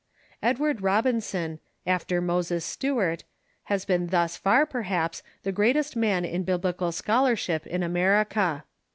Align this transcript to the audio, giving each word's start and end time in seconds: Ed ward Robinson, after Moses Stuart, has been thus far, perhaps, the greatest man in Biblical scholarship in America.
Ed 0.41 0.57
ward 0.57 0.81
Robinson, 0.81 1.59
after 1.85 2.21
Moses 2.21 2.65
Stuart, 2.65 3.23
has 3.65 3.85
been 3.85 4.07
thus 4.07 4.35
far, 4.35 4.65
perhaps, 4.65 5.21
the 5.43 5.51
greatest 5.51 5.95
man 5.95 6.25
in 6.25 6.41
Biblical 6.43 6.91
scholarship 6.91 7.67
in 7.67 7.83
America. 7.83 8.63